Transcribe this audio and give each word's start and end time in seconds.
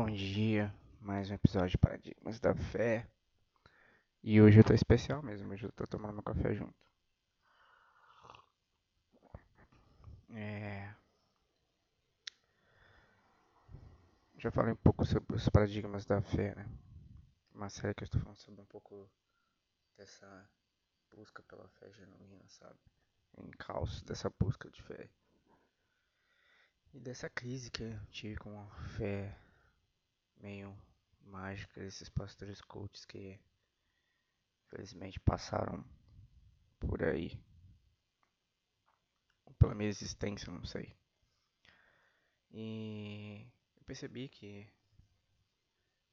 Bom 0.00 0.12
dia, 0.12 0.72
mais 1.00 1.28
um 1.28 1.34
episódio 1.34 1.70
de 1.70 1.76
Paradigmas 1.76 2.38
da 2.38 2.54
Fé. 2.54 3.04
E 4.22 4.40
hoje 4.40 4.60
eu 4.60 4.64
tô 4.64 4.72
especial 4.72 5.20
mesmo, 5.24 5.52
hoje 5.52 5.66
eu 5.66 5.72
tô 5.72 5.84
tomando 5.88 6.14
meu 6.14 6.22
café 6.22 6.54
junto. 6.54 6.72
É... 10.30 10.94
Já 14.36 14.52
falei 14.52 14.72
um 14.72 14.76
pouco 14.76 15.04
sobre 15.04 15.34
os 15.34 15.48
paradigmas 15.48 16.06
da 16.06 16.22
fé, 16.22 16.54
né? 16.54 16.68
Uma 17.52 17.68
série 17.68 17.92
que 17.92 18.04
eu 18.04 18.06
estou 18.06 18.20
falando 18.20 18.38
sobre 18.38 18.60
um 18.60 18.66
pouco 18.66 19.10
dessa 19.96 20.48
busca 21.10 21.42
pela 21.42 21.68
fé 21.70 21.90
genuína, 21.90 22.44
sabe? 22.46 22.78
Em 23.36 23.50
caos 23.50 24.00
dessa 24.02 24.32
busca 24.38 24.70
de 24.70 24.80
fé. 24.80 25.10
E 26.94 27.00
dessa 27.00 27.28
crise 27.28 27.68
que 27.68 27.82
eu 27.82 28.06
tive 28.12 28.36
com 28.36 28.60
a 28.60 28.66
fé 28.96 29.36
meio 30.40 30.76
mágica 31.22 31.80
desses 31.80 32.08
pastores 32.08 32.60
coaches 32.60 33.04
que 33.04 33.38
infelizmente 34.66 35.20
passaram 35.20 35.84
por 36.78 37.02
aí. 37.02 37.38
Pela 39.58 39.74
minha 39.74 39.88
existência, 39.88 40.52
não 40.52 40.64
sei. 40.64 40.96
E 42.50 43.46
eu 43.76 43.82
percebi 43.84 44.28
que 44.28 44.70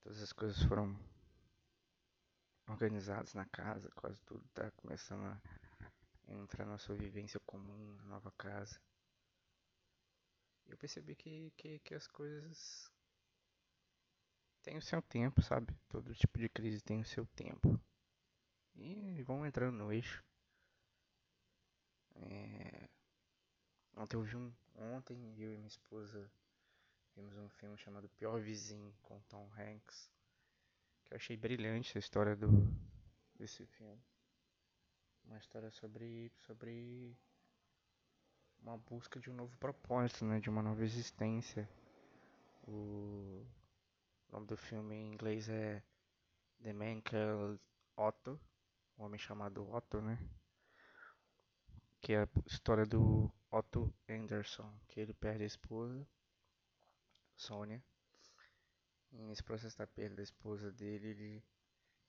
todas 0.00 0.22
as 0.22 0.32
coisas 0.32 0.62
foram 0.64 0.98
organizadas 2.68 3.34
na 3.34 3.44
casa, 3.46 3.90
quase 3.94 4.20
tudo 4.22 4.44
está 4.46 4.70
começando 4.72 5.24
a 5.24 5.40
entrar 6.32 6.64
na 6.64 6.78
sua 6.78 6.96
vivência 6.96 7.38
comum, 7.40 7.94
na 7.96 8.04
nova 8.04 8.32
casa. 8.32 8.80
Eu 10.66 10.76
percebi 10.76 11.14
que, 11.14 11.52
que, 11.56 11.78
que 11.80 11.94
as 11.94 12.08
coisas 12.08 12.90
tem 14.66 14.76
o 14.76 14.82
seu 14.82 15.00
tempo, 15.00 15.40
sabe? 15.40 15.72
Todo 15.88 16.12
tipo 16.12 16.40
de 16.40 16.48
crise 16.48 16.82
tem 16.82 17.00
o 17.00 17.04
seu 17.04 17.24
tempo. 17.24 17.80
E 18.74 19.22
vão 19.22 19.46
entrando 19.46 19.76
no 19.76 19.92
eixo. 19.92 20.24
É... 22.16 22.88
Ontem 23.96 24.16
eu 24.16 24.22
vi 24.22 24.36
um. 24.36 24.52
Ontem 24.74 25.40
eu 25.40 25.54
e 25.54 25.56
minha 25.56 25.68
esposa 25.68 26.28
vimos 27.14 27.36
um 27.38 27.48
filme 27.48 27.78
chamado 27.78 28.08
Pior 28.08 28.40
Vizinho 28.40 28.92
com 29.02 29.20
Tom 29.28 29.48
Hanks. 29.56 30.10
Que 31.04 31.14
eu 31.14 31.16
achei 31.16 31.36
brilhante 31.36 31.96
a 31.96 32.00
história 32.00 32.34
do 32.34 32.48
desse 33.36 33.64
filme. 33.66 34.02
Uma 35.24 35.38
história 35.38 35.70
sobre. 35.70 36.32
sobre 36.44 37.16
uma 38.58 38.76
busca 38.78 39.20
de 39.20 39.30
um 39.30 39.34
novo 39.34 39.56
propósito, 39.58 40.24
né? 40.24 40.40
De 40.40 40.50
uma 40.50 40.60
nova 40.60 40.82
existência. 40.82 41.68
O 42.66 43.46
o 44.28 44.32
nome 44.32 44.46
do 44.46 44.56
filme 44.56 44.94
em 44.94 45.12
inglês 45.12 45.48
é 45.48 45.82
The 46.62 46.72
Man 46.72 47.00
Called 47.02 47.60
Otto, 47.96 48.40
um 48.98 49.04
homem 49.04 49.18
chamado 49.18 49.68
Otto, 49.70 50.00
né? 50.00 50.18
Que 52.00 52.14
é 52.14 52.22
a 52.22 52.28
história 52.46 52.84
do 52.84 53.32
Otto 53.50 53.94
Anderson, 54.08 54.72
que 54.88 55.00
ele 55.00 55.14
perde 55.14 55.44
a 55.44 55.46
esposa, 55.46 56.06
Sônia. 57.34 57.82
E 59.12 59.22
nesse 59.22 59.42
processo 59.42 59.78
da 59.78 59.86
perda 59.86 60.16
da 60.16 60.22
esposa 60.22 60.72
dele, 60.72 61.08
ele 61.08 61.44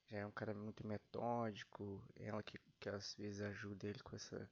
já 0.07 0.19
é 0.19 0.25
um 0.25 0.31
cara 0.31 0.53
muito 0.53 0.85
metódico, 0.85 2.03
ela 2.15 2.41
que, 2.41 2.59
que 2.79 2.89
às 2.89 3.13
vezes 3.15 3.41
ajuda 3.41 3.87
ele 3.87 3.99
com 3.99 4.15
essa 4.15 4.49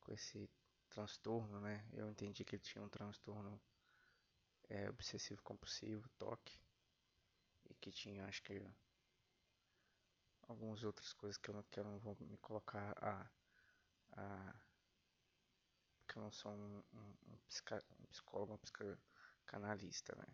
com 0.00 0.12
esse 0.12 0.48
transtorno, 0.88 1.60
né? 1.60 1.86
Eu 1.92 2.08
entendi 2.08 2.44
que 2.44 2.56
ele 2.56 2.62
tinha 2.62 2.82
um 2.82 2.88
transtorno 2.88 3.60
é, 4.68 4.88
obsessivo 4.90 5.42
compulsivo, 5.42 6.08
toque, 6.18 6.58
e 7.70 7.74
que 7.74 7.90
tinha, 7.90 8.26
acho 8.26 8.42
que, 8.42 8.60
algumas 10.48 10.82
outras 10.82 11.12
coisas 11.12 11.36
que 11.36 11.50
eu 11.50 11.54
não, 11.54 11.62
que 11.64 11.78
eu 11.78 11.84
não 11.84 11.98
vou 11.98 12.16
me 12.20 12.36
colocar 12.38 12.94
a, 13.00 13.30
a 14.12 14.54
porque 16.08 16.18
eu 16.18 16.22
não 16.22 16.32
sou 16.32 16.52
um, 16.52 16.82
um, 16.94 17.14
um, 17.28 17.38
psica, 17.46 17.84
um 18.00 18.06
psicólogo, 18.06 18.54
um 18.54 18.58
psicanalista, 18.58 20.16
né? 20.16 20.24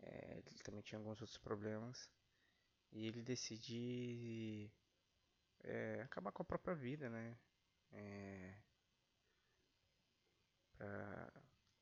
É, 0.00 0.42
ele 0.46 0.58
também 0.62 0.80
tinha 0.82 0.98
alguns 0.98 1.20
outros 1.20 1.38
problemas 1.38 2.10
e 2.92 3.06
ele 3.06 3.22
decide 3.22 4.70
é, 5.64 6.02
acabar 6.02 6.32
com 6.32 6.42
a 6.42 6.46
própria 6.46 6.74
vida, 6.74 7.10
né? 7.10 7.38
É, 7.92 8.54
pra 10.78 11.37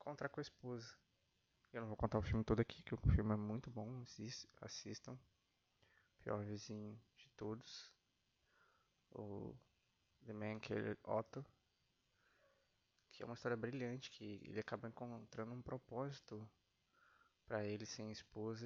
encontrar 0.07 0.29
com 0.29 0.39
a 0.39 0.43
esposa. 0.43 0.97
Eu 1.73 1.81
não 1.81 1.89
vou 1.89 1.97
contar 1.97 2.19
o 2.19 2.23
filme 2.23 2.45
todo 2.45 2.61
aqui, 2.61 2.81
que 2.85 2.95
o 2.95 2.99
filme 3.13 3.33
é 3.33 3.37
muito 3.37 3.69
bom, 3.69 4.05
assistam. 4.61 5.19
Pior 6.21 6.45
vizinho 6.45 6.97
de 7.17 7.29
todos. 7.31 7.93
O 9.11 9.53
The 10.25 10.33
Man 10.33 10.61
Killer 10.61 10.97
Otto. 11.03 11.45
Que 13.11 13.25
é 13.25 13.27
uma 13.27 13.35
história 13.35 13.57
brilhante, 13.57 14.13
que 14.13 14.41
ele 14.45 14.61
acaba 14.61 14.87
encontrando 14.87 15.53
um 15.53 15.61
propósito 15.61 16.49
para 17.45 17.65
ele 17.65 17.85
sem 17.85 18.13
esposa. 18.13 18.65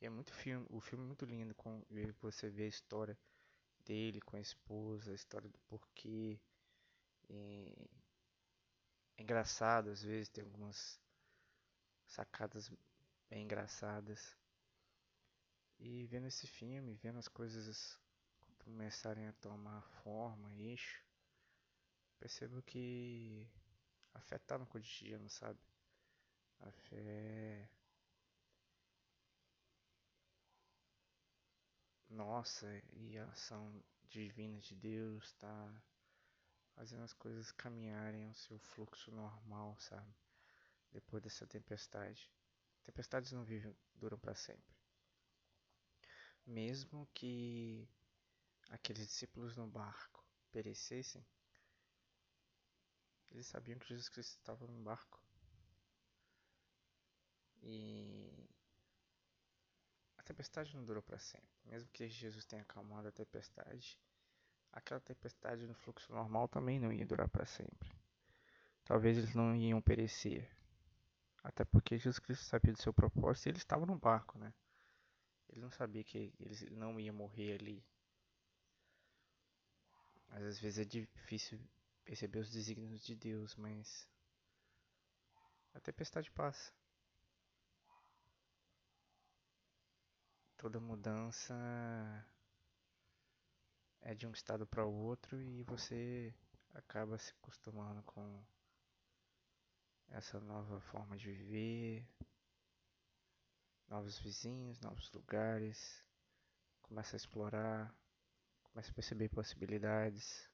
E 0.00 0.06
é 0.06 0.08
muito 0.08 0.32
filme, 0.32 0.64
o 0.70 0.80
filme 0.80 1.02
é 1.02 1.06
muito 1.08 1.24
lindo 1.24 1.52
com 1.56 1.84
você 2.20 2.48
vê 2.48 2.62
a 2.62 2.68
história 2.68 3.18
dele 3.84 4.20
com 4.20 4.36
a 4.36 4.40
esposa, 4.40 5.10
a 5.10 5.14
história 5.16 5.48
do 5.48 5.58
porquê. 5.66 6.38
E 7.28 7.90
é 9.18 9.22
engraçado, 9.22 9.90
às 9.90 10.02
vezes 10.02 10.28
tem 10.28 10.44
algumas 10.44 10.98
sacadas 12.06 12.70
bem 13.28 13.42
engraçadas. 13.42 14.36
E 15.80 16.06
vendo 16.06 16.26
esse 16.28 16.46
filme, 16.46 16.94
vendo 16.94 17.18
as 17.18 17.28
coisas 17.28 17.98
começarem 18.58 19.26
a 19.26 19.32
tomar 19.34 19.82
forma, 20.02 20.54
eixo, 20.54 21.04
percebo 22.18 22.62
que 22.62 23.46
a 24.14 24.20
fé 24.20 24.38
tá 24.38 24.56
no 24.56 24.66
cotidiano, 24.66 25.28
sabe? 25.28 25.58
A 26.60 26.70
fé. 26.70 27.68
Nossa, 32.08 32.66
e 32.92 33.18
a 33.18 33.24
ação 33.26 33.82
divina 34.08 34.58
de 34.60 34.74
Deus 34.74 35.32
tá 35.34 35.82
fazendo 36.78 37.02
as 37.02 37.12
coisas 37.12 37.50
caminharem 37.50 38.28
ao 38.28 38.34
seu 38.34 38.56
fluxo 38.56 39.10
normal, 39.10 39.76
sabe? 39.80 40.14
Depois 40.92 41.20
dessa 41.20 41.44
tempestade. 41.44 42.30
Tempestades 42.84 43.32
não 43.32 43.42
vivem, 43.42 43.76
duram 43.96 44.16
para 44.16 44.36
sempre. 44.36 44.78
Mesmo 46.46 47.08
que 47.12 47.90
aqueles 48.70 49.08
discípulos 49.08 49.56
no 49.56 49.66
barco 49.66 50.24
perecessem, 50.52 51.26
eles 53.32 53.48
sabiam 53.48 53.78
que 53.80 53.88
Jesus 53.88 54.08
Cristo 54.08 54.36
estava 54.36 54.64
no 54.64 54.80
barco. 54.80 55.20
E 57.60 58.48
a 60.16 60.22
tempestade 60.22 60.76
não 60.76 60.84
durou 60.84 61.02
para 61.02 61.18
sempre. 61.18 61.50
Mesmo 61.64 61.90
que 61.90 62.08
Jesus 62.08 62.44
tenha 62.44 62.62
acalmado 62.62 63.08
a 63.08 63.12
tempestade, 63.12 63.98
aquela 64.72 65.00
tempestade 65.00 65.66
no 65.66 65.74
fluxo 65.74 66.12
normal 66.12 66.48
também 66.48 66.78
não 66.78 66.92
ia 66.92 67.06
durar 67.06 67.28
para 67.28 67.46
sempre. 67.46 67.90
Talvez 68.84 69.18
eles 69.18 69.34
não 69.34 69.54
iam 69.54 69.80
perecer. 69.80 70.48
Até 71.42 71.64
porque 71.64 71.98
Jesus 71.98 72.18
Cristo 72.18 72.44
sabia 72.44 72.72
do 72.72 72.82
seu 72.82 72.92
propósito 72.92 73.46
e 73.46 73.50
ele 73.50 73.58
estava 73.58 73.86
no 73.86 73.96
barco, 73.96 74.38
né? 74.38 74.52
Ele 75.48 75.60
não 75.60 75.70
sabia 75.70 76.04
que 76.04 76.32
eles 76.38 76.62
não 76.70 76.98
iam 76.98 77.14
morrer 77.14 77.54
ali. 77.54 77.84
Mas 80.28 80.44
às 80.44 80.58
vezes 80.58 80.78
é 80.78 80.84
difícil 80.84 81.58
perceber 82.04 82.40
os 82.40 82.50
desígnios 82.50 83.02
de 83.02 83.14
Deus, 83.14 83.56
mas 83.56 84.08
a 85.74 85.80
tempestade 85.80 86.30
passa. 86.30 86.72
Toda 90.56 90.80
mudança 90.80 91.54
é 94.02 94.14
de 94.14 94.26
um 94.26 94.32
estado 94.32 94.66
para 94.66 94.84
o 94.84 94.92
outro 94.92 95.40
e 95.40 95.62
você 95.64 96.34
acaba 96.74 97.18
se 97.18 97.32
acostumando 97.32 98.02
com 98.02 98.42
essa 100.10 100.40
nova 100.40 100.80
forma 100.80 101.16
de 101.16 101.30
viver, 101.30 102.06
novos 103.88 104.18
vizinhos, 104.18 104.80
novos 104.80 105.10
lugares, 105.12 106.04
começa 106.82 107.16
a 107.16 107.18
explorar, 107.18 107.94
começa 108.64 108.90
a 108.90 108.94
perceber 108.94 109.28
possibilidades 109.28 110.48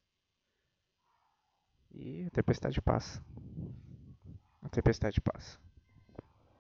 e 1.90 2.24
a 2.24 2.30
tempestade 2.30 2.80
passa. 2.80 3.24
A 4.62 4.68
tempestade 4.68 5.20
passa. 5.20 5.58